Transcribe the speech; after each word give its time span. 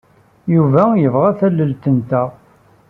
Yuba 0.55 0.83
yebɣa 1.01 1.31
tallalt-nteɣ. 1.39 2.29